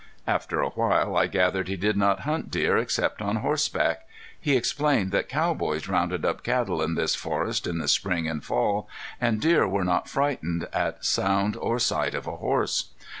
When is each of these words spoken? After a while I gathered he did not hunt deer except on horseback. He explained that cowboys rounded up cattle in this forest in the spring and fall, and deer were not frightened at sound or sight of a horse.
After 0.25 0.61
a 0.63 0.69
while 0.71 1.15
I 1.15 1.27
gathered 1.27 1.67
he 1.67 1.75
did 1.77 1.95
not 1.95 2.21
hunt 2.21 2.49
deer 2.49 2.75
except 2.75 3.21
on 3.21 3.35
horseback. 3.35 4.07
He 4.41 4.57
explained 4.57 5.11
that 5.11 5.29
cowboys 5.29 5.87
rounded 5.87 6.25
up 6.25 6.41
cattle 6.41 6.81
in 6.81 6.95
this 6.95 7.13
forest 7.13 7.67
in 7.67 7.77
the 7.77 7.87
spring 7.87 8.27
and 8.27 8.43
fall, 8.43 8.89
and 9.21 9.39
deer 9.39 9.67
were 9.67 9.85
not 9.85 10.09
frightened 10.09 10.67
at 10.73 11.05
sound 11.05 11.55
or 11.55 11.77
sight 11.77 12.15
of 12.15 12.25
a 12.25 12.37
horse. 12.37 12.89